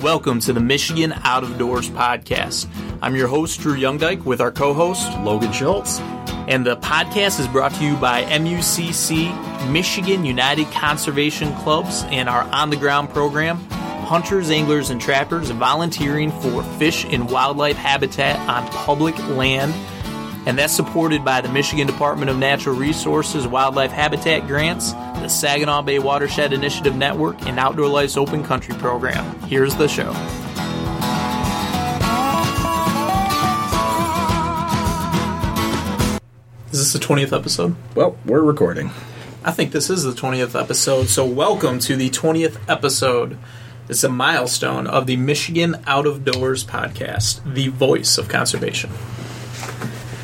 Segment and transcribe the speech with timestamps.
[0.00, 2.68] Welcome to the Michigan Out of Doors podcast.
[3.02, 5.98] I'm your host, Drew YoungeDyke, with our co host, Logan Schultz.
[6.46, 12.42] And the podcast is brought to you by MUCC, Michigan United Conservation Clubs, and our
[12.42, 13.56] on the ground program,
[14.06, 19.74] Hunters, Anglers, and Trappers volunteering for fish and wildlife habitat on public land.
[20.46, 25.82] And that's supported by the Michigan Department of Natural Resources Wildlife Habitat Grants the Saginaw
[25.82, 29.38] Bay Watershed Initiative Network, and Outdoor Life's Open Country program.
[29.40, 30.10] Here's the show.
[36.70, 37.74] Is this the 20th episode?
[37.94, 38.90] Well, we're recording.
[39.44, 43.38] I think this is the 20th episode, so welcome to the 20th episode.
[43.88, 48.90] It's a milestone of the Michigan Out of Doors podcast, the voice of conservation.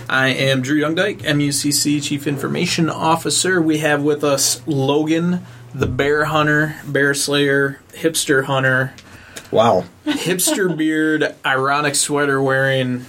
[0.09, 3.61] I am Drew YoungeDyke, MUCC Chief Information Officer.
[3.61, 8.93] We have with us Logan, the bear hunter, bear slayer, hipster hunter.
[9.51, 9.85] Wow.
[10.05, 13.07] Hipster beard, ironic sweater wearing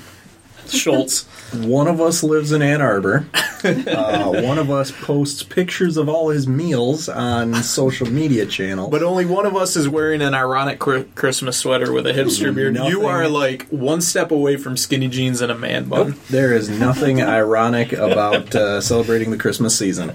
[0.69, 1.23] Schultz.
[1.53, 3.27] One of us lives in Ann Arbor.
[3.63, 8.91] Uh, one of us posts pictures of all his meals on social media channels.
[8.91, 12.75] But only one of us is wearing an ironic Christmas sweater with a hipster beard.
[12.75, 12.91] Nothing.
[12.91, 16.15] You are like one step away from skinny jeans and a man bun.
[16.29, 20.13] There is nothing ironic about uh, celebrating the Christmas season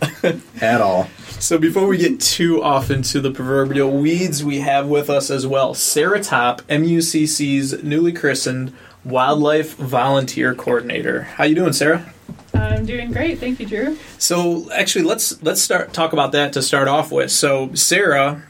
[0.60, 1.08] at all.
[1.40, 5.46] So before we get too off into the proverbial weeds, we have with us as
[5.46, 11.22] well Sarah Top, MUCC's newly christened wildlife volunteer coordinator.
[11.22, 12.12] How you doing, Sarah?
[12.54, 13.96] I'm doing great, thank you, Drew.
[14.18, 17.30] So actually, let's let's start talk about that to start off with.
[17.30, 18.42] So Sarah,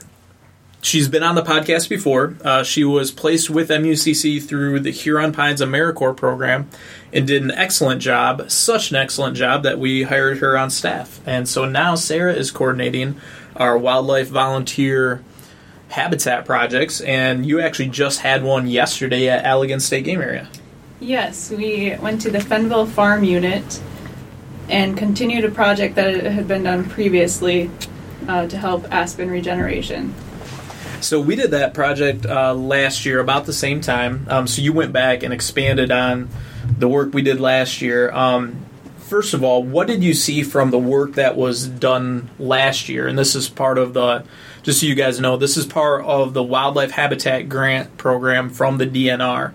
[0.83, 2.37] she's been on the podcast before.
[2.43, 6.69] Uh, she was placed with MUCC through the Huron Pines AmeriCorps program
[7.13, 11.21] and did an excellent job, such an excellent job that we hired her on staff.
[11.27, 13.21] And so now Sarah is coordinating
[13.57, 15.23] our wildlife volunteer
[15.91, 20.49] habitat projects, and you actually just had one yesterday at Allegan State Game Area.
[21.01, 23.83] Yes, we went to the Fenville Farm Unit
[24.69, 27.71] and continued a project that had been done previously
[28.29, 30.15] uh, to help aspen regeneration.
[31.01, 34.27] So we did that project uh, last year about the same time.
[34.29, 36.29] Um, so you went back and expanded on
[36.79, 38.13] the work we did last year.
[38.13, 38.67] Um,
[39.11, 43.09] first of all, what did you see from the work that was done last year?
[43.09, 44.25] And this is part of the
[44.63, 48.79] just so you guys know, this is part of the Wildlife Habitat Grant Program from
[48.79, 49.53] the DNR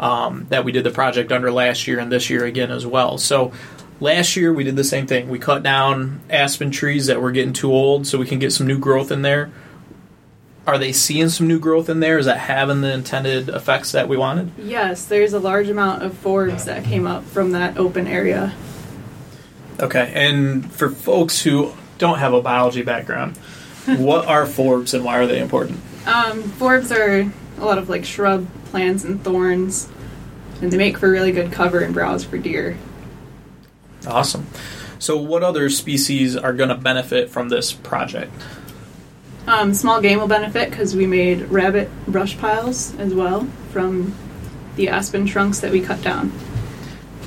[0.00, 3.16] um, that we did the project under last year and this year again as well.
[3.16, 3.52] So
[4.00, 5.28] last year we did the same thing.
[5.28, 8.66] We cut down aspen trees that were getting too old so we can get some
[8.66, 9.52] new growth in there.
[10.66, 12.18] Are they seeing some new growth in there?
[12.18, 14.50] Is that having the intended effects that we wanted?
[14.58, 18.52] Yes, there's a large amount of forbs that came up from that open area.
[19.78, 23.36] Okay, and for folks who don't have a biology background,
[23.86, 25.78] what are forbs and why are they important?
[26.06, 29.88] Um, forbs are a lot of like shrub plants and thorns,
[30.60, 32.76] and they make for really good cover and browse for deer.
[34.06, 34.46] Awesome.
[34.98, 38.32] So, what other species are going to benefit from this project?
[39.46, 44.14] Um, small game will benefit because we made rabbit brush piles as well from
[44.76, 46.32] the aspen trunks that we cut down.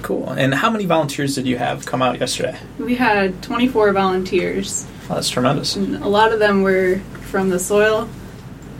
[0.02, 0.30] Cool.
[0.30, 2.58] And how many volunteers did you have come out yesterday?
[2.78, 4.86] We had 24 volunteers.
[5.08, 5.76] That's tremendous.
[5.76, 7.00] And a lot of them were
[7.30, 8.10] from the soil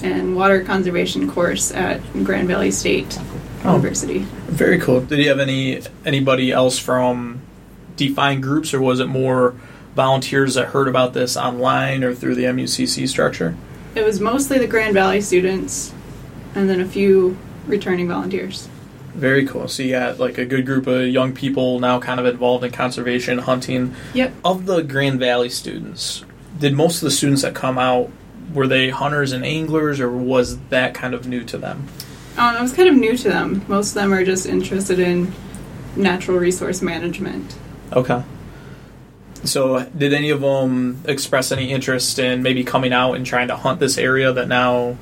[0.02, 3.20] and water conservation course at Grand Valley State
[3.64, 4.20] oh, University.
[4.48, 5.02] Very cool.
[5.02, 7.42] Did you have any anybody else from
[7.96, 9.56] defined groups, or was it more
[9.96, 13.56] volunteers that heard about this online or through the MUCC structure?
[13.96, 15.94] It was mostly the Grand Valley students,
[16.56, 17.38] and then a few
[17.68, 18.70] returning volunteers.
[19.20, 19.68] Very cool.
[19.68, 22.72] So you got like a good group of young people now kind of involved in
[22.72, 23.96] conservation, hunting.
[24.14, 24.34] Yep.
[24.46, 26.24] Of the Grand Valley students,
[26.58, 28.12] did most of the students that come out
[28.54, 31.88] were they hunters and anglers, or was that kind of new to them?
[32.38, 33.64] Um, it was kind of new to them.
[33.68, 35.34] Most of them are just interested in
[35.96, 37.58] natural resource management.
[37.94, 38.24] Okay.
[39.44, 43.56] So, did any of them express any interest in maybe coming out and trying to
[43.56, 44.98] hunt this area that now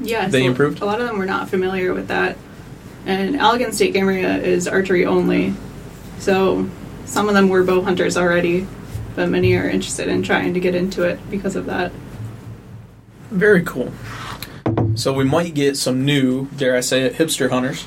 [0.00, 0.80] yes, they improved?
[0.80, 2.36] A lot of them were not familiar with that.
[3.06, 5.54] And Allegan State Game Area is archery only.
[6.18, 6.68] So
[7.04, 8.66] some of them were bow hunters already,
[9.14, 11.92] but many are interested in trying to get into it because of that.
[13.30, 13.92] Very cool.
[14.96, 17.86] So we might get some new, dare I say it, hipster hunters.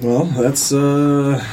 [0.02, 1.44] well, that's uh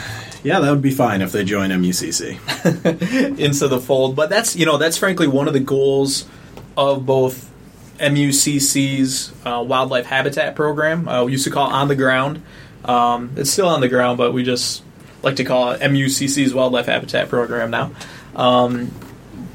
[0.43, 4.15] yeah, that would be fine if they join MUCC into the fold.
[4.15, 6.25] But that's you know that's frankly one of the goals
[6.77, 7.49] of both
[7.99, 11.07] MUCC's uh, wildlife habitat program.
[11.07, 12.41] Uh, we used to call it on the ground.
[12.85, 14.83] Um, it's still on the ground, but we just
[15.21, 17.91] like to call it MUCC's wildlife habitat program now.
[18.35, 18.91] Um,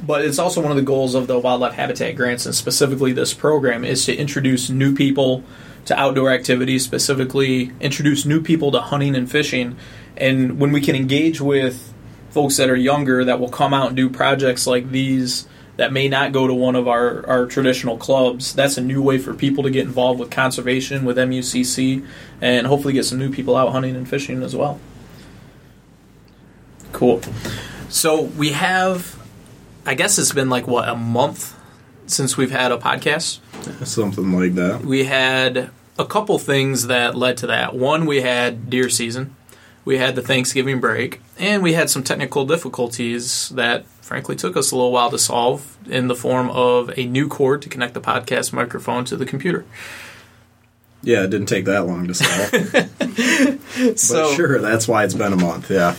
[0.06, 3.34] but it's also one of the goals of the wildlife habitat grants, and specifically this
[3.34, 5.44] program, is to introduce new people
[5.84, 9.76] to outdoor activities, specifically introduce new people to hunting and fishing.
[10.16, 11.92] And when we can engage with
[12.30, 15.46] folks that are younger that will come out and do projects like these
[15.78, 19.16] that may not go to one of our, our traditional clubs, that's a new way
[19.16, 22.04] for people to get involved with conservation, with MUCC,
[22.40, 24.80] and hopefully get some new people out hunting and fishing as well.
[26.92, 27.22] Cool.
[27.88, 29.22] So we have,
[29.86, 31.56] I guess it's been like, what, a month
[32.06, 33.38] since we've had a podcast?
[33.86, 34.84] Something like that.
[34.84, 37.76] We had a couple things that led to that.
[37.76, 39.36] One, we had deer season,
[39.88, 44.70] we had the Thanksgiving break, and we had some technical difficulties that frankly took us
[44.70, 48.00] a little while to solve in the form of a new cord to connect the
[48.02, 49.64] podcast microphone to the computer.
[51.02, 52.50] Yeah, it didn't take that long to solve.
[53.98, 55.70] So but sure, that's why it's been a month.
[55.70, 55.96] Yeah.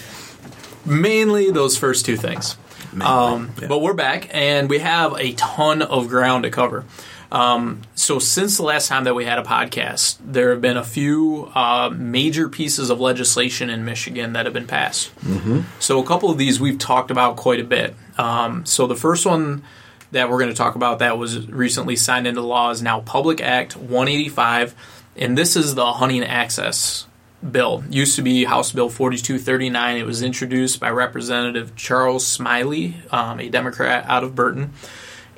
[0.86, 2.58] mainly those first two things.
[3.02, 3.70] Um, Yeah.
[3.70, 6.86] But we're back, and we have a ton of ground to cover.
[7.32, 10.84] Um, so since the last time that we had a podcast, there have been a
[10.84, 15.16] few uh, major pieces of legislation in Michigan that have been passed.
[15.20, 15.62] Mm-hmm.
[15.80, 17.96] So a couple of these we've talked about quite a bit.
[18.18, 19.64] Um, so the first one
[20.12, 23.42] that we're going to talk about that was recently signed into law is now Public
[23.42, 24.74] Act 185,
[25.16, 27.06] and this is the hunting access
[27.52, 27.84] bill.
[27.90, 29.98] Used to be House Bill 4239.
[29.98, 34.74] It was introduced by Representative Charles Smiley, um, a Democrat out of Burton.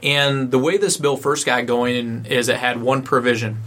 [0.03, 3.59] And the way this bill first got going is it had one provision,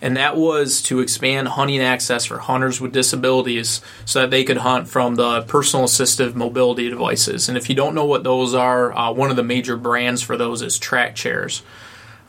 [0.00, 4.58] and that was to expand hunting access for hunters with disabilities so that they could
[4.58, 7.48] hunt from the personal assistive mobility devices.
[7.48, 10.36] And if you don't know what those are, uh, one of the major brands for
[10.36, 11.62] those is track chairs.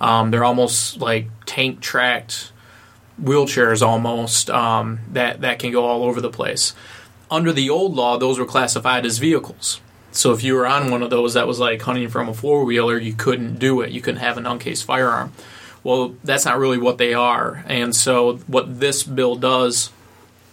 [0.02, 2.52] Um, they're almost like tank tracked
[3.22, 6.74] wheelchairs almost um, that that can go all over the place.
[7.32, 9.80] Under the old law, those were classified as vehicles.
[10.14, 12.64] So if you were on one of those that was like hunting from a four
[12.64, 13.92] wheeler, you couldn't do it.
[13.92, 15.34] You couldn't have an uncased firearm.
[15.84, 17.64] Well, that's not really what they are.
[17.68, 19.92] And so what this bill does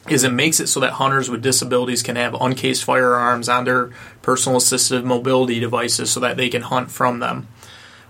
[0.08, 3.90] is it makes it so that hunters with disabilities can have uncased firearms on their
[4.22, 7.46] personal assistive mobility devices so that they can hunt from them.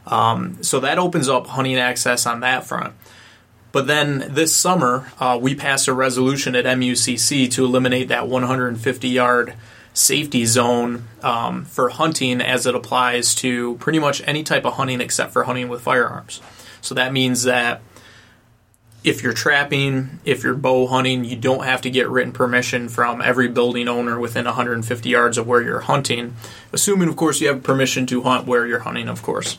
[0.06, 2.94] Um, so that opens up hunting access on that front.
[3.72, 9.08] But then this summer, uh, we passed a resolution at MUCC to eliminate that 150
[9.08, 9.54] yard
[9.92, 15.00] safety zone um, for hunting as it applies to pretty much any type of hunting
[15.00, 16.40] except for hunting with firearms.
[16.80, 17.82] So that means that
[19.02, 23.22] if you're trapping, if you're bow hunting, you don't have to get written permission from
[23.22, 26.36] every building owner within 150 yards of where you're hunting,
[26.72, 29.58] assuming, of course, you have permission to hunt where you're hunting, of course.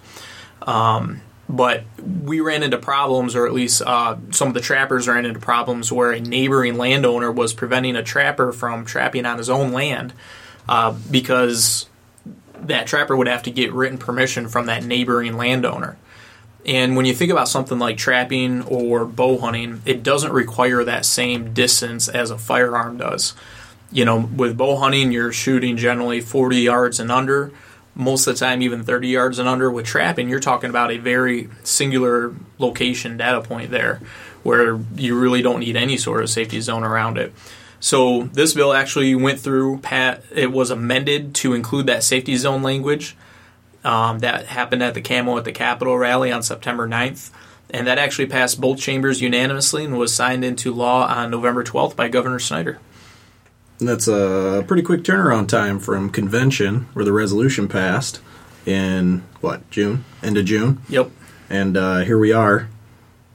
[0.62, 1.84] Um, but
[2.24, 5.92] we ran into problems, or at least uh, some of the trappers ran into problems
[5.92, 10.14] where a neighboring landowner was preventing a trapper from trapping on his own land
[10.70, 11.88] uh, because
[12.56, 15.98] that trapper would have to get written permission from that neighboring landowner.
[16.66, 21.06] And when you think about something like trapping or bow hunting, it doesn't require that
[21.06, 23.34] same distance as a firearm does.
[23.92, 27.52] You know, with bow hunting, you're shooting generally 40 yards and under
[27.96, 30.98] most of the time even 30 yards and under with trapping you're talking about a
[30.98, 34.00] very singular location data point there
[34.44, 37.34] where you really don't need any sort of safety zone around it.
[37.80, 42.62] So this bill actually went through pat it was amended to include that safety zone
[42.62, 43.16] language
[43.84, 47.32] um, that happened at the camo at the capitol rally on september 9th
[47.72, 51.96] and that actually passed both chambers unanimously and was signed into law on november 12th
[51.96, 52.80] by governor snyder
[53.88, 58.22] that's a pretty quick turnaround time from convention where the resolution passed
[58.66, 61.10] in what June, end of June, yep
[61.52, 62.70] and uh, here we are,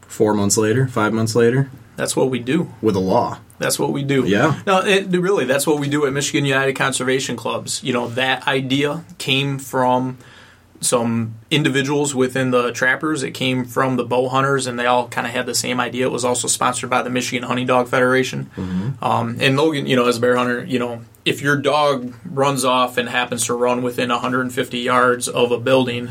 [0.01, 3.39] four months later, five months later, that's what we do with a law.
[3.59, 4.27] That's what we do.
[4.27, 4.61] Yeah.
[4.67, 7.83] No, it, really, that's what we do at Michigan United Conservation Clubs.
[7.83, 10.19] You know, that idea came from
[10.87, 13.23] some individuals within the trappers.
[13.23, 16.07] It came from the bow hunters, and they all kind of had the same idea.
[16.07, 18.51] It was also sponsored by the Michigan Hunting Dog Federation.
[19.03, 22.65] Um, and Logan, you know, as a bear hunter, you know, if your dog runs
[22.65, 26.11] off and happens to run within 150 yards of a building,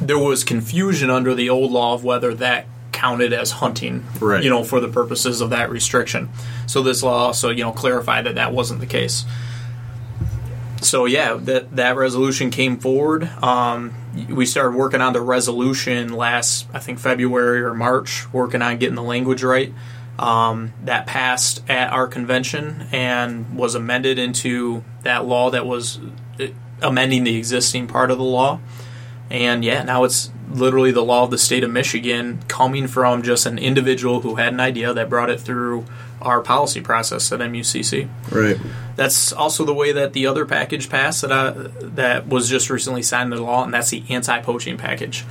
[0.00, 4.42] there was confusion under the old law of whether that counted as hunting, Right.
[4.42, 6.28] you know, for the purposes of that restriction.
[6.66, 9.24] So this law also, you know, clarified that that wasn't the case.
[10.80, 13.24] So yeah, that that resolution came forward.
[13.42, 13.94] Um,
[14.28, 18.94] we started working on the resolution last, I think February or March, working on getting
[18.94, 19.72] the language right.
[20.18, 26.00] Um, that passed at our convention and was amended into that law that was
[26.40, 26.48] uh,
[26.82, 28.58] amending the existing part of the law.
[29.30, 33.46] And yeah, now it's literally the law of the state of Michigan coming from just
[33.46, 35.84] an individual who had an idea that brought it through
[36.20, 38.08] our policy process at MUCC.
[38.32, 38.56] Right.
[38.96, 43.02] That's also the way that the other package passed that I, that was just recently
[43.02, 45.24] signed into law, and that's the anti-poaching package.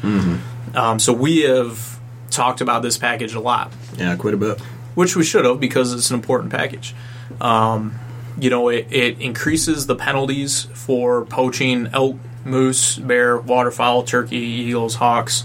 [0.75, 4.59] Um, so we have talked about this package a lot, Yeah, quite a bit.
[4.95, 6.93] which we should have because it's an important package.
[7.41, 7.95] Um,
[8.39, 14.95] you know, it, it increases the penalties for poaching elk, moose, bear, waterfowl, turkey, eagles,
[14.95, 15.43] hawks.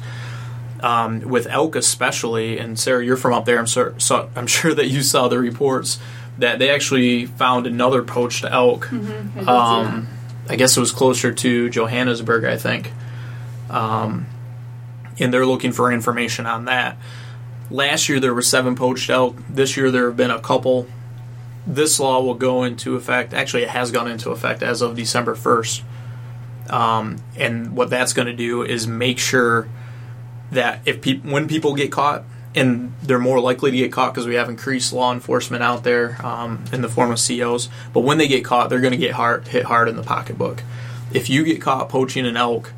[0.83, 3.59] Um, with elk especially, and Sarah, you're from up there.
[3.59, 6.01] I'm sure, so I'm sure that you saw the reports
[6.39, 8.93] that they actually found another poached elk.
[8.93, 10.09] I did see Um,
[10.49, 12.91] I guess it was closer to Johannesburg, I think.
[13.71, 14.27] Um,
[15.21, 16.97] and they're looking for information on that.
[17.71, 19.37] Last year there were seven poached elk.
[19.49, 20.89] This year there have been a couple.
[21.65, 23.33] This law will go into effect.
[23.33, 25.85] Actually, it has gone into effect as of December first.
[26.69, 29.69] Um, and what that's going to do is make sure
[30.53, 34.35] that if when people get caught, and they're more likely to get caught because we
[34.35, 37.69] have increased law enforcement out there um, in the form of COs.
[37.93, 40.63] But when they get caught, they're going to get hard, hit hard in the pocketbook.
[41.13, 42.73] If you get caught poaching an elk,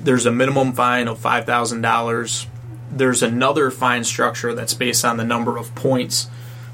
[0.00, 2.46] there's a minimum fine of five thousand dollars.
[2.90, 6.28] There's another fine structure that's based on the number of points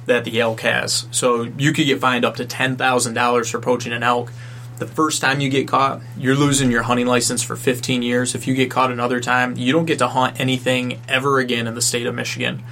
[0.07, 1.07] that the elk has.
[1.11, 4.33] So you could get fined up to ten thousand dollars for poaching an elk.
[4.79, 8.35] The first time you get caught, you're losing your hunting license for 15 years.
[8.35, 11.75] If you get caught another time, you don't get to hunt anything ever again in
[11.75, 12.62] the state of Michigan.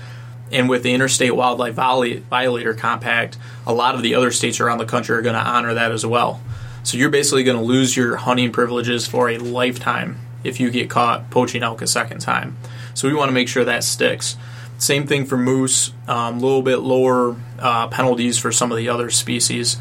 [0.50, 4.86] And with the Interstate Wildlife Violator Compact, a lot of the other states around the
[4.86, 6.40] country are going to honor that as well.
[6.82, 10.90] So you're basically going to lose your hunting privileges for a lifetime if you get
[10.90, 12.56] caught poaching elk a second time.
[12.94, 14.36] So we want to make sure that sticks.
[14.78, 18.88] Same thing for moose, a um, little bit lower uh, penalties for some of the
[18.88, 19.76] other species.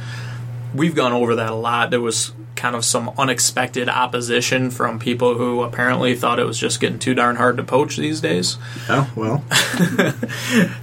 [0.74, 1.90] We've gone over that a lot.
[1.90, 6.82] There was kind of some unexpected opposition from people who apparently thought it was just
[6.82, 8.58] getting too darn hard to poach these days.
[8.90, 9.44] Oh, well.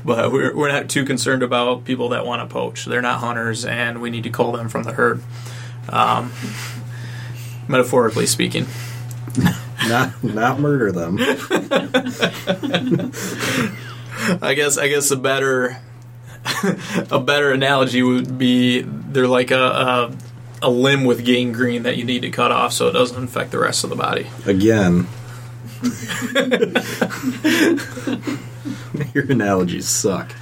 [0.04, 2.84] But we're, we're not too concerned about people that want to poach.
[2.84, 5.20] They're not hunters, and we need to cull them from the herd,
[5.88, 6.32] um,
[7.68, 8.66] metaphorically speaking.
[9.88, 11.18] not not murder them.
[14.40, 15.80] I guess I guess the better
[17.10, 20.16] a better analogy would be they're like a, a
[20.62, 23.58] a limb with gangrene that you need to cut off so it doesn't infect the
[23.58, 24.26] rest of the body.
[24.46, 25.06] Again.
[29.14, 30.32] Your analogies suck.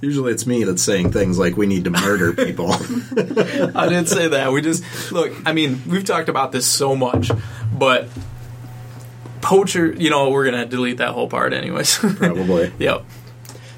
[0.00, 2.72] Usually it's me that's saying things like we need to murder people.
[2.72, 4.52] I didn't say that.
[4.52, 5.32] We just look.
[5.44, 7.30] I mean, we've talked about this so much,
[7.76, 8.08] but
[9.40, 9.92] poacher.
[9.92, 11.98] You know, we're gonna delete that whole part, anyways.
[11.98, 12.72] Probably.
[12.78, 13.04] Yep.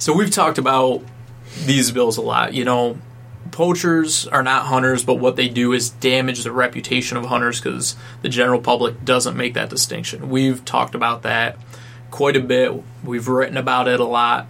[0.03, 1.05] So we've talked about
[1.65, 2.55] these bills a lot.
[2.55, 2.99] You know,
[3.53, 7.95] poachers are not hunters, but what they do is damage the reputation of hunters because
[8.21, 10.29] the general public doesn't make that distinction.
[10.29, 11.57] We've talked about that
[12.11, 12.83] quite a bit.
[13.05, 14.49] We've written about it a lot.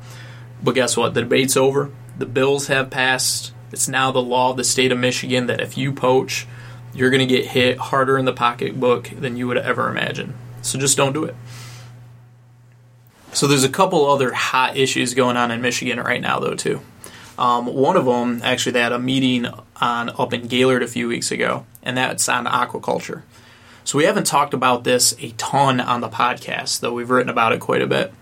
[0.62, 1.12] But guess what?
[1.12, 1.90] The debate's over.
[2.16, 3.52] The bills have passed.
[3.73, 6.47] It's now the law of the state of Michigan that if you poach,
[6.94, 10.32] you're going to get hit harder in the pocketbook than you would ever imagine.
[10.62, 11.37] So just don't do it.
[13.32, 16.80] So there's a couple other hot issues going on in Michigan right now, though, too.
[17.38, 19.46] Um, one of them, actually, they had a meeting
[19.80, 23.22] on up in Gaylord a few weeks ago, and that's on aquaculture.
[23.84, 27.52] So we haven't talked about this a ton on the podcast, though we've written about
[27.52, 28.12] it quite a bit.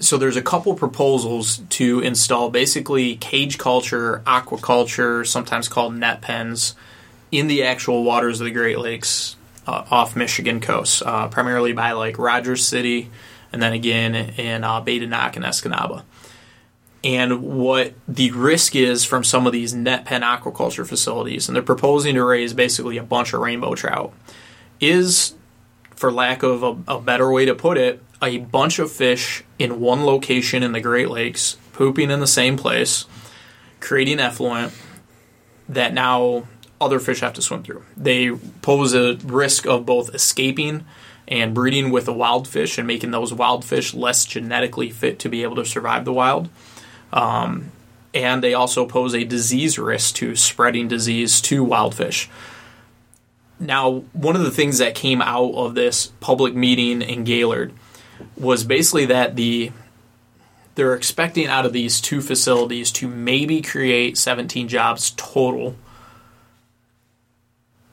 [0.00, 6.74] So there's a couple proposals to install basically cage culture, aquaculture, sometimes called net pens,
[7.30, 9.36] in the actual waters of the Great Lakes
[9.66, 13.10] uh, off Michigan coast, uh, primarily by like Rogers City,
[13.52, 16.02] and then again in uh, Bay de Noc and Escanaba.
[17.04, 21.62] And what the risk is from some of these net pen aquaculture facilities, and they're
[21.62, 24.12] proposing to raise basically a bunch of rainbow trout,
[24.80, 25.34] is,
[25.96, 29.80] for lack of a, a better way to put it, a bunch of fish in
[29.80, 33.06] one location in the Great Lakes, pooping in the same place,
[33.80, 34.72] creating effluent
[35.68, 36.46] that now
[36.80, 37.84] other fish have to swim through.
[37.96, 40.84] They pose a risk of both escaping
[41.28, 45.28] and breeding with the wild fish and making those wild fish less genetically fit to
[45.28, 46.48] be able to survive the wild.
[47.12, 47.72] Um,
[48.14, 52.28] and they also pose a disease risk to spreading disease to wild fish.
[53.58, 57.72] Now, one of the things that came out of this public meeting in Gaylord
[58.36, 59.72] was basically that the
[60.74, 65.76] they're expecting out of these two facilities to maybe create 17 jobs total.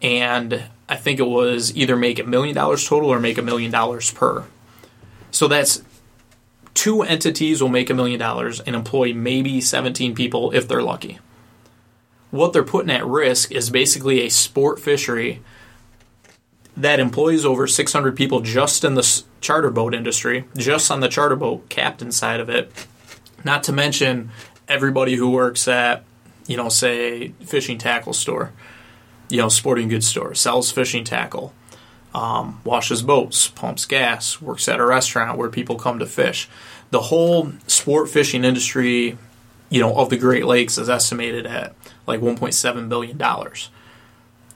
[0.01, 3.69] And I think it was either make a million dollars total or make a million
[3.69, 4.45] dollars per.
[5.29, 5.83] So that's
[6.73, 11.19] two entities will make a million dollars and employ maybe 17 people if they're lucky.
[12.31, 15.41] What they're putting at risk is basically a sport fishery
[16.75, 21.35] that employs over 600 people just in the charter boat industry, just on the charter
[21.35, 22.71] boat captain side of it.
[23.43, 24.31] Not to mention
[24.67, 26.03] everybody who works at,
[26.47, 28.53] you know, say fishing tackle store,
[29.29, 31.53] you know, sporting goods store, sells fishing tackle,
[32.13, 36.49] um, washes boats, pumps gas, works at a restaurant where people come to fish.
[36.91, 39.17] The whole sport fishing industry,
[39.69, 41.75] you know, of the Great Lakes is estimated at
[42.07, 43.69] like 1.7 billion dollars.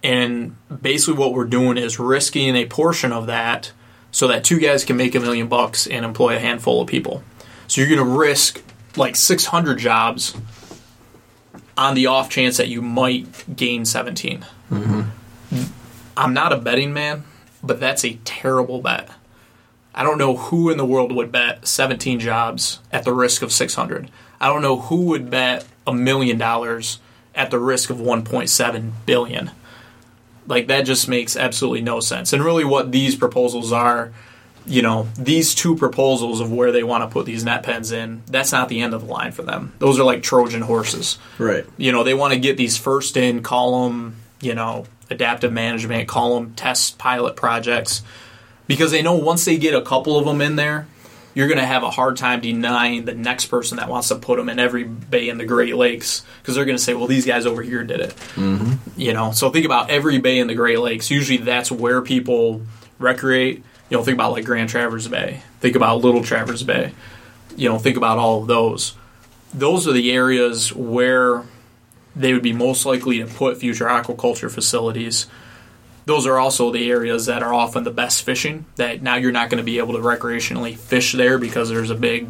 [0.04, 3.72] And basically, what we're doing is risking a portion of that
[4.12, 7.24] so that two guys can make a million bucks and employ a handful of people.
[7.68, 8.62] So you're going to risk
[8.98, 10.36] like 600 jobs
[11.78, 14.46] on the off chance that you might gain 17.
[14.72, 15.64] Mm-hmm.
[16.16, 17.24] I'm not a betting man,
[17.64, 19.10] but that's a terrible bet.
[19.96, 23.52] I don't know who in the world would bet 17 jobs at the risk of
[23.52, 24.10] 600.
[24.40, 27.00] I don't know who would bet a million dollars
[27.36, 29.52] at the risk of 1.7 billion.
[30.48, 32.34] Like that just makes absolutely no sense.
[32.34, 34.12] And really what these proposals are,
[34.66, 38.22] you know, these two proposals of where they want to put these net pens in,
[38.28, 39.74] that's not the end of the line for them.
[39.80, 41.18] Those are like Trojan horses.
[41.38, 41.66] Right.
[41.78, 46.54] you know they want to get these first in column you know adaptive management column
[46.56, 48.04] test pilot projects.
[48.66, 50.88] Because they know once they get a couple of them in there
[51.36, 54.38] you're going to have a hard time denying the next person that wants to put
[54.38, 57.26] them in every bay in the great lakes because they're going to say well these
[57.26, 58.16] guys over here did it.
[58.36, 58.74] Mm-hmm.
[59.00, 61.10] You know so think about every bay in the great lakes.
[61.12, 62.62] Usually that's where people
[63.00, 66.94] recreate you know think about like grand traverse bay think about little traverse bay
[67.56, 68.96] you know think about all of those
[69.54, 71.44] those are the areas where
[72.16, 75.28] they would be most likely to put future aquaculture facilities.
[76.06, 78.66] Those are also the areas that are often the best fishing.
[78.76, 81.96] That now you're not going to be able to recreationally fish there because there's a
[81.96, 82.28] big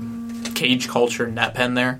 [0.53, 1.99] cage culture net pen there.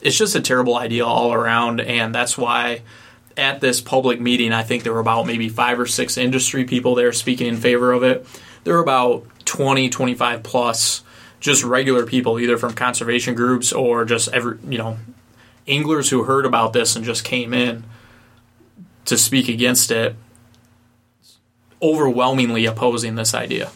[0.00, 2.82] It's just a terrible idea all around, and that's why
[3.36, 6.94] at this public meeting, I think there were about maybe five or six industry people
[6.94, 8.26] there speaking in favor of it.
[8.64, 11.02] There were about 20, 25 plus
[11.40, 14.98] just regular people, either from conservation groups or just every, you know,
[15.66, 17.84] anglers who heard about this and just came in
[19.04, 20.14] to speak against it,
[21.80, 23.70] overwhelmingly opposing this idea.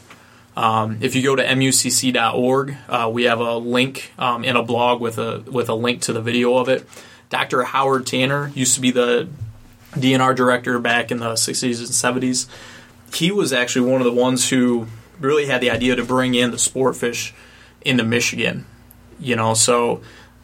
[0.56, 5.00] Um, if you go to mucc.org, uh, we have a link um, in a blog
[5.00, 6.88] with a with a link to the video of it.
[7.28, 7.62] Dr.
[7.64, 9.28] Howard Tanner used to be the
[9.92, 12.46] DNR director back in the 60s and 70s.
[13.12, 14.86] He was actually one of the ones who
[15.18, 17.34] really had the idea to bring in the sport fish
[17.82, 18.66] into Michigan.
[19.18, 20.02] You know, so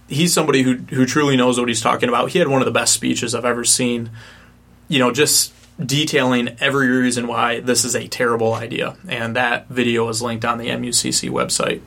[0.08, 2.30] he's somebody who who truly knows what he's talking about.
[2.30, 4.10] He had one of the best speeches I've ever seen.
[4.88, 5.52] You know, just
[5.84, 10.58] detailing every reason why this is a terrible idea, and that video is linked on
[10.58, 11.80] the MUCC website.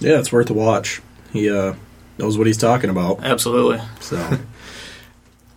[0.00, 1.00] Yeah, it's worth a watch.
[1.32, 1.74] He uh,
[2.18, 3.24] knows what he's talking about.
[3.24, 3.80] Absolutely.
[4.00, 4.38] So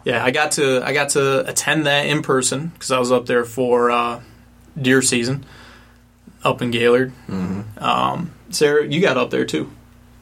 [0.05, 3.25] Yeah, I got to I got to attend that in person because I was up
[3.25, 4.21] there for uh,
[4.81, 5.45] deer season
[6.43, 7.11] up in Gaylord.
[7.77, 9.71] Um, Sarah, you got up there too,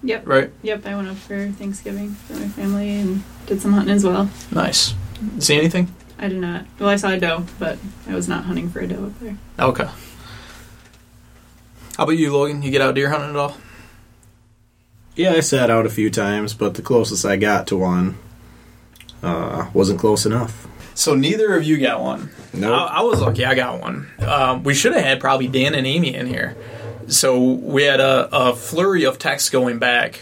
[0.03, 0.27] Yep.
[0.27, 0.51] right?
[0.63, 0.85] Yep.
[0.85, 4.29] I went up for Thanksgiving for my family and did some hunting as well.
[4.51, 4.93] Nice.
[5.39, 5.93] See anything?
[6.19, 6.65] I did not.
[6.79, 9.37] Well, I saw a doe, but I was not hunting for a doe up there.
[9.59, 9.87] Okay.
[11.97, 12.61] How about you, Logan?
[12.61, 13.57] You get out deer hunting at all?
[15.15, 18.17] yeah, I sat out a few times, but the closest I got to one
[19.23, 20.67] uh, wasn't close enough.
[20.97, 22.31] So neither of you got one.
[22.53, 22.73] Nope.
[22.73, 23.45] I, I was lucky.
[23.45, 24.09] I got one.
[24.17, 26.57] Um, we should have had probably Dan and Amy in here.
[27.07, 30.21] So we had a, a flurry of texts going back.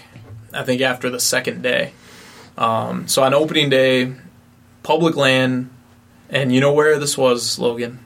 [0.53, 1.93] I think after the second day.
[2.57, 4.15] Um, so on opening day,
[4.83, 5.69] public land,
[6.29, 8.03] and you know where this was, Logan?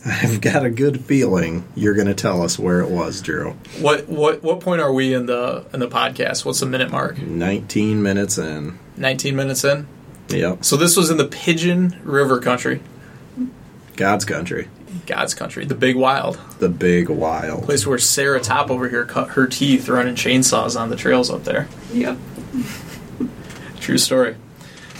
[0.06, 3.50] I've got a good feeling you're going to tell us where it was, Drew.
[3.80, 6.46] What what what point are we in the in the podcast?
[6.46, 7.18] What's the minute mark?
[7.18, 8.78] 19 minutes in.
[8.96, 9.86] 19 minutes in.
[10.30, 10.64] Yep.
[10.64, 12.80] So this was in the Pigeon River country,
[13.96, 14.68] God's country.
[15.06, 16.38] God's country, the Big Wild.
[16.58, 17.64] The big wild.
[17.64, 21.44] place where Sarah Top over here cut her teeth running chainsaws on the trails up
[21.44, 21.68] there.
[21.92, 22.16] Yep.
[23.80, 24.36] True story.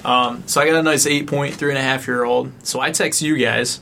[0.05, 2.53] Um, so I got a nice eight point three and a half year old.
[2.67, 3.81] So I text you guys,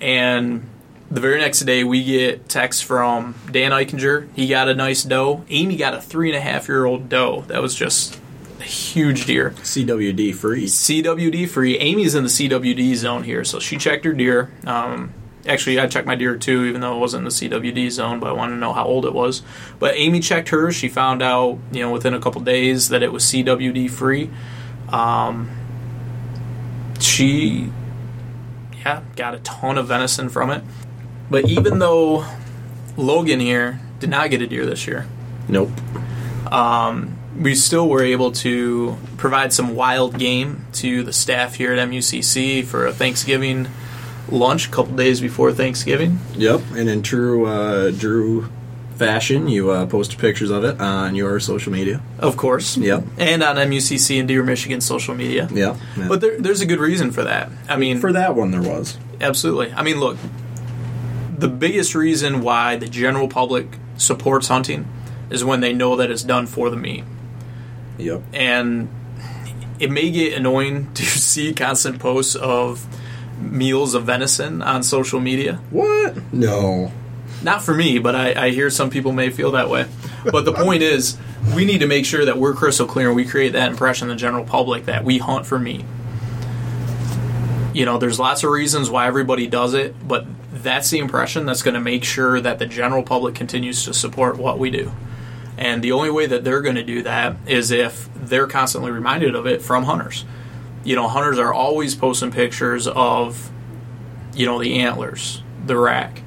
[0.00, 0.68] and
[1.10, 4.28] the very next day we get text from Dan Eichinger.
[4.34, 5.44] He got a nice doe.
[5.48, 7.42] Amy got a three and a half year old doe.
[7.48, 8.20] That was just a
[8.64, 9.50] huge deer.
[9.50, 10.66] CWD free.
[10.66, 11.78] CWD free.
[11.78, 14.52] Amy's in the CWD zone here, so she checked her deer.
[14.64, 15.12] Um,
[15.46, 18.28] actually, I checked my deer too, even though it wasn't in the CWD zone, but
[18.28, 19.42] I wanted to know how old it was.
[19.78, 20.74] But Amy checked hers.
[20.74, 24.30] She found out, you know, within a couple days that it was CWD free.
[24.90, 25.50] Um,
[27.00, 27.70] she,
[28.78, 30.62] yeah, got a ton of venison from it.
[31.28, 32.24] But even though
[32.96, 35.06] Logan here did not get a deer this year,
[35.48, 35.70] Nope.
[37.38, 42.64] We still were able to provide some wild game to the staff here at MUCC
[42.64, 43.68] for a Thanksgiving
[44.28, 46.18] lunch a couple days before Thanksgiving.
[46.34, 46.60] Yep.
[46.74, 48.48] And in true uh, Drew
[48.96, 52.00] fashion, you uh, posted pictures of it on your social media.
[52.18, 52.76] Of course.
[52.76, 53.04] Yep.
[53.18, 55.48] And on MUCC and Deer Michigan social media.
[55.52, 55.76] Yep.
[56.08, 57.50] But there, there's a good reason for that.
[57.68, 58.96] I mean, for that one, there was.
[59.20, 59.72] absolutely.
[59.72, 60.16] I mean, look,
[61.38, 63.66] the biggest reason why the general public
[63.98, 64.88] supports hunting
[65.30, 67.04] is when they know that it's done for the meat.
[67.98, 68.22] Yep.
[68.32, 68.88] And
[69.78, 72.86] it may get annoying to see constant posts of
[73.38, 75.60] meals of venison on social media.
[75.70, 76.32] What?
[76.32, 76.92] No.
[77.42, 79.86] Not for me, but I, I hear some people may feel that way.
[80.24, 81.18] But the point is,
[81.54, 84.16] we need to make sure that we're crystal clear and we create that impression in
[84.16, 85.84] the general public that we hunt for meat.
[87.74, 91.62] You know, there's lots of reasons why everybody does it, but that's the impression that's
[91.62, 94.92] going to make sure that the general public continues to support what we do.
[95.58, 99.34] And the only way that they're going to do that is if they're constantly reminded
[99.34, 100.24] of it from hunters.
[100.84, 103.50] You know, hunters are always posting pictures of,
[104.34, 106.22] you know, the antlers, the rack,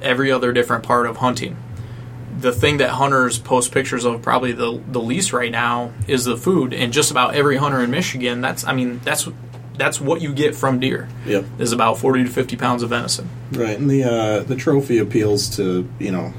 [0.00, 1.56] every other different part of hunting.
[2.38, 6.36] The thing that hunters post pictures of probably the, the least right now is the
[6.36, 6.72] food.
[6.72, 9.28] And just about every hunter in Michigan, that's, I mean, that's
[9.80, 11.08] that's what you get from deer.
[11.24, 11.44] Yep.
[11.58, 13.28] Is about forty to fifty pounds of venison.
[13.52, 16.34] Right, and the uh, the trophy appeals to you know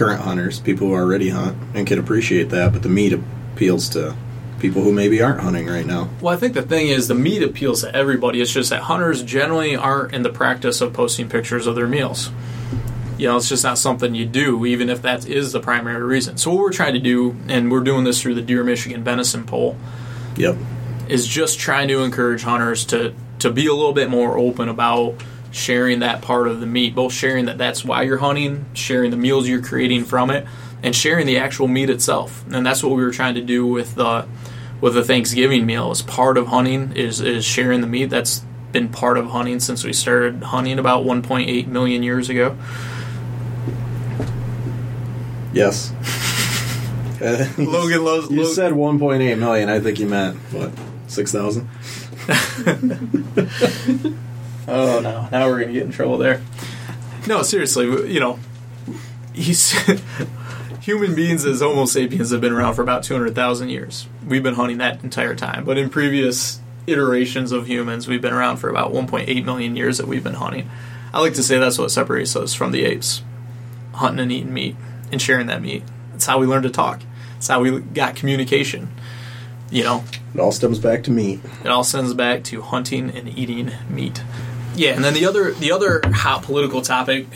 [0.00, 4.16] current hunters, people who already hunt and can appreciate that, but the meat appeals to
[4.58, 6.08] people who maybe aren't hunting right now.
[6.22, 8.40] Well, I think the thing is the meat appeals to everybody.
[8.40, 12.30] It's just that hunters generally aren't in the practice of posting pictures of their meals.
[13.18, 16.38] You know, it's just not something you do, even if that is the primary reason.
[16.38, 19.44] So, what we're trying to do, and we're doing this through the Deer Michigan Venison
[19.44, 19.76] Poll,
[20.36, 20.56] Yep.
[21.10, 25.14] is just trying to encourage hunters to to be a little bit more open about
[25.50, 29.16] sharing that part of the meat, both sharing that that's why you're hunting, sharing the
[29.16, 30.46] meals you're creating from it,
[30.82, 32.44] and sharing the actual meat itself.
[32.50, 34.26] And that's what we were trying to do with the
[34.80, 35.90] with the Thanksgiving meal.
[35.90, 38.06] As part of hunting is is sharing the meat.
[38.06, 42.56] That's been part of hunting since we started hunting about 1.8 million years ago.
[45.52, 45.92] Yes.
[47.20, 48.30] Uh, Logan loves.
[48.30, 49.68] You Lo- said 1.8 million.
[49.68, 50.70] I think you meant what?
[51.08, 51.68] 6,000?
[54.68, 55.28] Oh no!
[55.32, 56.42] Now we're gonna get in trouble there.
[57.26, 58.38] No, seriously, you know,
[59.32, 59.72] he's
[60.80, 64.06] human beings as Homo sapiens have been around for about two hundred thousand years.
[64.26, 68.56] We've been hunting that entire time, but in previous iterations of humans, we've been around
[68.58, 70.68] for about one point eight million years that we've been hunting.
[71.12, 73.22] I like to say that's what separates us from the apes:
[73.94, 74.76] hunting and eating meat
[75.12, 75.82] and sharing that meat.
[76.12, 77.00] That's how we learned to talk.
[77.34, 78.90] That's how we got communication.
[79.72, 81.40] You know, It all stems back to meat.
[81.64, 84.22] it all sends back to hunting and eating meat.
[84.74, 87.26] Yeah, and then the other the other hot political topic.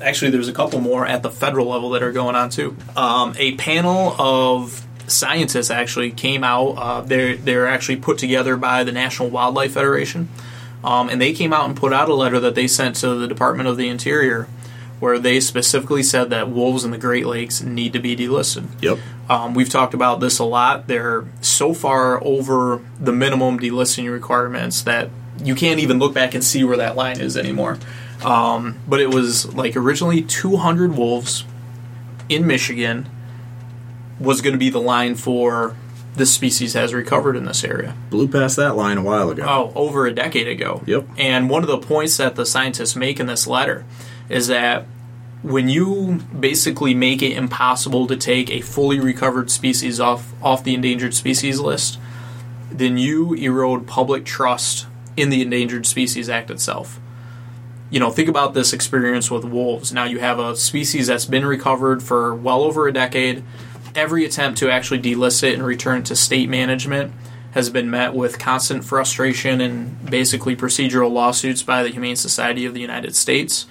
[0.00, 2.74] Actually, there's a couple more at the federal level that are going on too.
[2.96, 6.70] Um, a panel of scientists actually came out.
[6.70, 10.28] Uh, they're they're actually put together by the National Wildlife Federation,
[10.82, 13.28] um, and they came out and put out a letter that they sent to the
[13.28, 14.48] Department of the Interior,
[15.00, 18.68] where they specifically said that wolves in the Great Lakes need to be delisted.
[18.80, 18.98] Yep.
[19.28, 20.86] Um, we've talked about this a lot.
[20.86, 25.10] They're so far over the minimum delisting requirements that
[25.42, 27.78] you can't even look back and see where that line is anymore.
[28.24, 31.44] Um, but it was like originally 200 wolves
[32.28, 33.08] in Michigan
[34.18, 35.74] was going to be the line for
[36.14, 37.96] this species has recovered in this area.
[38.10, 39.44] Blew past that line a while ago.
[39.46, 40.82] Oh, over a decade ago.
[40.86, 41.06] Yep.
[41.16, 43.84] And one of the points that the scientists make in this letter
[44.28, 44.86] is that
[45.42, 50.74] when you basically make it impossible to take a fully recovered species off off the
[50.74, 51.98] endangered species list,
[52.70, 54.86] then you erode public trust
[55.20, 57.00] in the Endangered Species Act itself.
[57.90, 59.92] You know, think about this experience with wolves.
[59.92, 63.42] Now you have a species that's been recovered for well over a decade.
[63.94, 67.12] Every attempt to actually delist it and return it to state management
[67.52, 72.74] has been met with constant frustration and basically procedural lawsuits by the Humane Society of
[72.74, 73.66] the United States.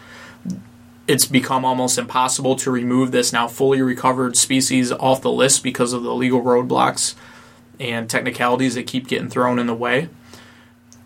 [1.07, 5.93] It's become almost impossible to remove this now fully recovered species off the list because
[5.93, 7.15] of the legal roadblocks
[7.79, 10.09] and technicalities that keep getting thrown in the way.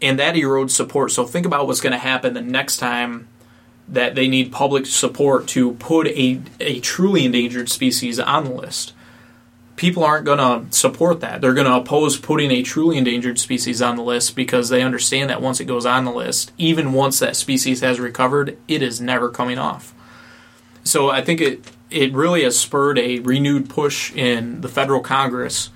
[0.04, 1.12] And that erodes support.
[1.12, 3.28] So think about what's going to happen the next time
[3.88, 8.94] that they need public support to put a, a truly endangered species on the list
[9.76, 11.42] people aren't going to support that.
[11.42, 15.30] They're going to oppose putting a truly endangered species on the list because they understand
[15.30, 19.02] that once it goes on the list, even once that species has recovered, it is
[19.02, 19.94] never coming off.
[20.84, 25.70] So I think it it really has spurred a renewed push in the federal Congress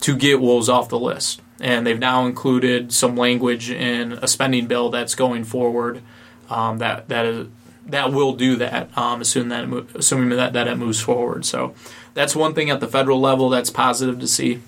[0.00, 1.41] to get wolves off the list.
[1.62, 6.02] And they've now included some language in a spending bill that's going forward
[6.50, 7.48] um, that that is
[7.86, 11.44] that will do that, um, assuming that it mo- assuming that that it moves forward.
[11.44, 11.74] So
[12.14, 14.60] that's one thing at the federal level that's positive to see.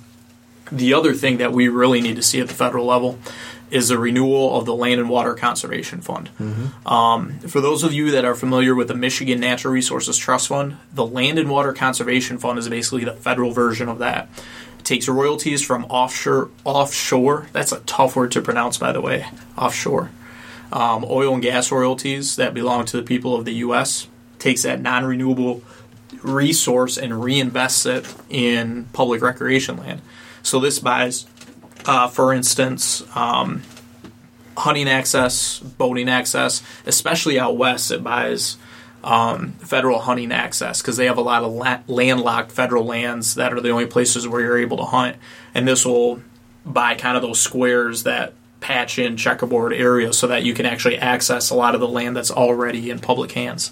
[0.72, 3.18] The other thing that we really need to see at the federal level
[3.70, 6.30] is the renewal of the Land and Water Conservation Fund.
[6.86, 10.76] Um, for those of you that are familiar with the Michigan Natural Resources Trust Fund,
[10.92, 14.28] the Land and Water Conservation Fund is basically the federal version of that.
[14.84, 16.50] Takes royalties from offshore.
[16.64, 17.48] Offshore.
[17.52, 19.26] That's a tough word to pronounce, by the way.
[19.58, 20.10] Offshore
[20.74, 24.80] um, oil and gas royalties that belong to the people of the U.S., takes that
[24.80, 25.62] non renewable
[26.22, 30.02] resource and reinvests it in public recreation land.
[30.42, 31.26] So this buys,
[31.86, 33.62] uh, for instance, um,
[34.56, 38.56] hunting access, boating access, especially out west, it buys
[39.04, 43.52] um, federal hunting access because they have a lot of la- landlocked federal lands that
[43.52, 45.16] are the only places where you're able to hunt.
[45.54, 46.22] And this will
[46.64, 50.96] buy kind of those squares that patch in checkerboard areas so that you can actually
[50.96, 53.70] access a lot of the land that's already in public hands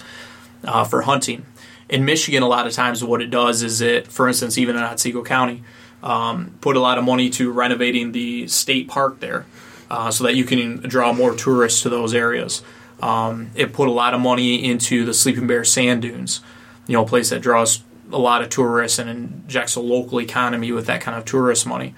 [0.65, 1.47] uh, for hunting.
[1.89, 4.83] In Michigan, a lot of times what it does is it, for instance, even in
[4.83, 5.63] Otsego County,
[6.03, 9.47] um, put a lot of money to renovating the state park there
[9.91, 12.63] uh, so that you can draw more tourists to those areas.
[13.03, 16.41] Um, it put a lot of money into the Sleeping Bear Sand Dunes,
[16.87, 20.71] you know, a place that draws a lot of tourists and injects a local economy
[20.71, 21.95] with that kind of tourist money.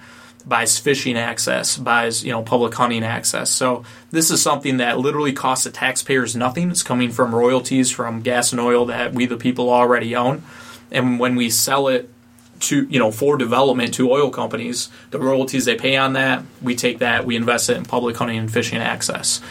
[0.47, 3.49] Buys fishing access, buys you know public hunting access.
[3.49, 6.69] So this is something that literally costs the taxpayers nothing.
[6.69, 10.43] It's coming from royalties from gas and oil that we the people already own,
[10.91, 12.11] and when we sell it
[12.59, 16.75] to you know for development to oil companies, the royalties they pay on that, we
[16.75, 19.41] take that, we invest it in public hunting and fishing access.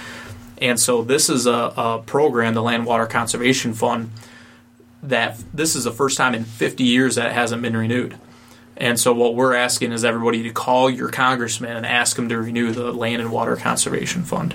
[0.61, 4.11] And so this is a, a program, the Land Water Conservation Fund,
[5.03, 8.17] that this is the first time in 50 years that it hasn't been renewed.
[8.77, 12.39] And so what we're asking is everybody to call your congressman and ask them to
[12.39, 14.55] renew the Land and Water Conservation Fund.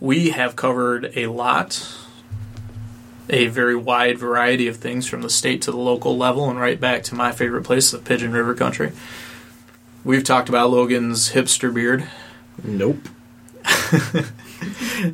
[0.00, 1.96] We have covered a lot,
[3.30, 6.78] a very wide variety of things from the state to the local level and right
[6.78, 8.92] back to my favorite place, the Pigeon River country.
[10.04, 12.06] We've talked about Logan's hipster beard.
[12.62, 13.08] Nope.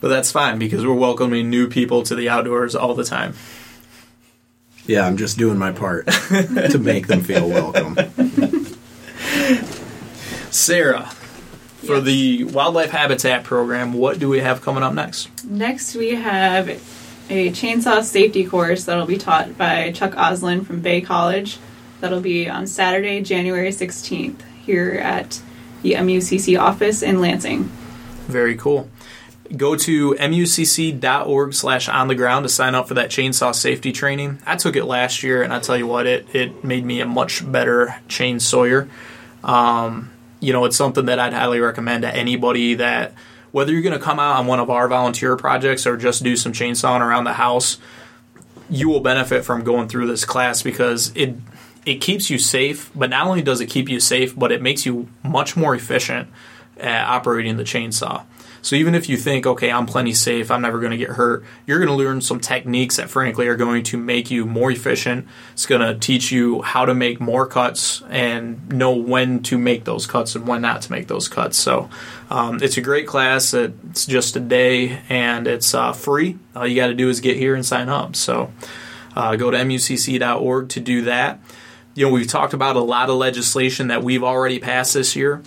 [0.00, 3.34] but that's fine because we're welcoming new people to the outdoors all the time.
[4.86, 7.96] Yeah, I'm just doing my part to make them feel welcome.
[10.50, 11.06] Sarah,
[11.84, 12.04] for Yes.
[12.04, 15.28] the Wildlife Habitat Program, what do we have coming up next?
[15.44, 16.68] Next, we have
[17.30, 21.58] a chainsaw safety course that'll be taught by Chuck Oslin from Bay College.
[22.00, 25.40] That'll be on Saturday, January 16th, here at
[25.82, 27.70] the MUCC office in Lansing.
[28.26, 28.88] Very cool.
[29.56, 34.38] Go to mucc.org slash on the ground to sign up for that chainsaw safety training.
[34.46, 37.06] I took it last year, and I tell you what, it, it made me a
[37.06, 38.88] much better chainsawyer.
[39.42, 40.10] Um,
[40.40, 43.12] you know, it's something that I'd highly recommend to anybody that,
[43.52, 46.36] whether you're going to come out on one of our volunteer projects or just do
[46.36, 47.78] some chainsawing around the house,
[48.70, 51.36] you will benefit from going through this class because it
[51.84, 54.86] it keeps you safe, but not only does it keep you safe, but it makes
[54.86, 56.28] you much more efficient
[56.78, 58.24] at operating the chainsaw.
[58.64, 61.44] So even if you think, okay, I'm plenty safe, I'm never going to get hurt,
[61.66, 65.28] you're going to learn some techniques that frankly are going to make you more efficient.
[65.52, 69.84] It's going to teach you how to make more cuts and know when to make
[69.84, 71.58] those cuts and when not to make those cuts.
[71.58, 71.90] So
[72.30, 73.52] um, it's a great class.
[73.52, 76.38] It's just a day and it's uh, free.
[76.56, 78.16] All you got to do is get here and sign up.
[78.16, 78.50] So
[79.14, 81.38] uh, go to mucc.org to do that.
[81.94, 85.42] You know, we've talked about a lot of legislation that we've already passed this year.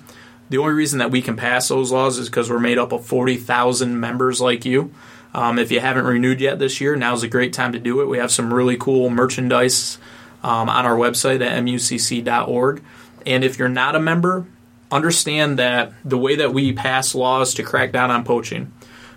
[0.49, 3.05] The only reason that we can pass those laws is because we're made up of
[3.05, 4.93] 40,000 members like you.
[5.33, 8.07] Um, if you haven't renewed yet this year, now's a great time to do it.
[8.07, 9.97] We have some really cool merchandise
[10.43, 12.81] um, on our website at mucc.org.
[13.25, 14.45] And if you're not a member,
[14.89, 18.71] understand that the way that we pass laws to crack down on poaching,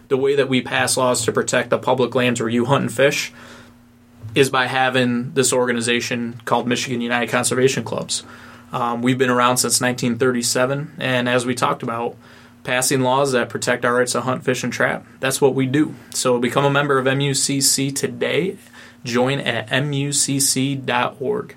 [0.09, 2.93] the way that we pass laws to protect the public lands where you hunt and
[2.93, 3.33] fish,
[4.35, 8.25] is by having this organization called Michigan United Conservation Clubs.
[8.73, 12.17] Um, we've been around since 1937, and as we talked about,
[12.65, 15.05] passing laws that protect our rights to hunt, fish, and trap.
[15.19, 15.95] That's what we do.
[16.11, 18.59] So become a member of MUCC today.
[19.05, 21.57] Join at mucc.org.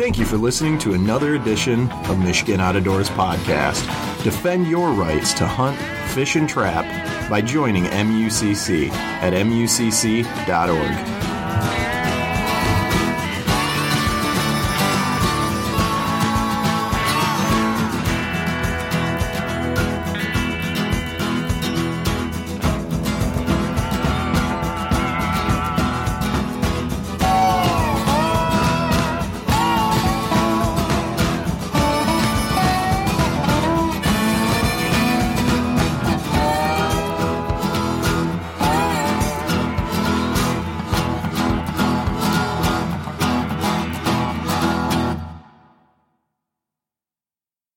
[0.00, 3.84] Thank you for listening to another edition of Michigan Out of Doors podcast.
[4.24, 5.78] Defend your rights to hunt,
[6.12, 6.86] fish, and trap
[7.28, 10.30] by joining MUCC at mucc.org.